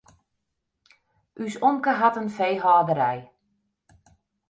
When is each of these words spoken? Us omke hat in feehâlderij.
Us 1.43 1.55
omke 1.67 1.91
hat 1.99 2.19
in 2.21 2.29
feehâlderij. 2.37 3.21